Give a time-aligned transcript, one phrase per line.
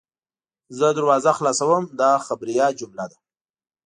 [0.77, 3.17] زه دروازه خلاصوم– دا خبریه جمله ده.